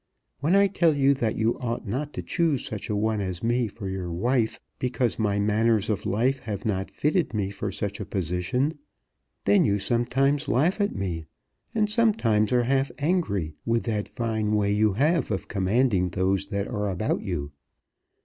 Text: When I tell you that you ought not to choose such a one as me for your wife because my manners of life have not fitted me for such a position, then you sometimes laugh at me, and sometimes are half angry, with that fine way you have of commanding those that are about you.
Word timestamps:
When 0.39 0.55
I 0.55 0.65
tell 0.65 0.95
you 0.97 1.13
that 1.13 1.35
you 1.35 1.59
ought 1.59 1.87
not 1.87 2.11
to 2.13 2.23
choose 2.23 2.65
such 2.65 2.89
a 2.89 2.95
one 2.95 3.21
as 3.21 3.43
me 3.43 3.67
for 3.67 3.87
your 3.87 4.11
wife 4.11 4.59
because 4.79 5.19
my 5.19 5.37
manners 5.39 5.91
of 5.91 6.07
life 6.07 6.39
have 6.39 6.65
not 6.65 6.89
fitted 6.89 7.35
me 7.35 7.51
for 7.51 7.71
such 7.71 7.99
a 7.99 8.05
position, 8.07 8.79
then 9.45 9.63
you 9.63 9.77
sometimes 9.77 10.47
laugh 10.47 10.81
at 10.81 10.95
me, 10.95 11.27
and 11.75 11.87
sometimes 11.87 12.51
are 12.51 12.63
half 12.63 12.89
angry, 12.97 13.53
with 13.63 13.83
that 13.83 14.09
fine 14.09 14.53
way 14.55 14.71
you 14.71 14.93
have 14.93 15.29
of 15.29 15.47
commanding 15.47 16.09
those 16.09 16.47
that 16.47 16.67
are 16.67 16.89
about 16.89 17.21
you. 17.21 17.51